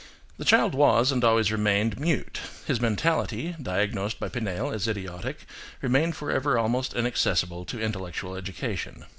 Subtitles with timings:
[0.37, 5.45] The child was, and always remained, mute; his mentality, diagnosed by Pinel as idiotic,
[5.79, 9.05] remained forever almost inaccessible to intellectual education.